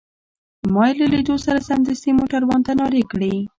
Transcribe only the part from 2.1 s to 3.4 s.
موټروان ته نارې کړې.